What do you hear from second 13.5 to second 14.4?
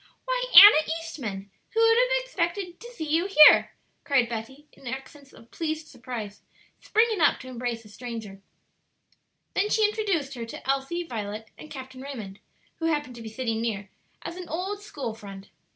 near, as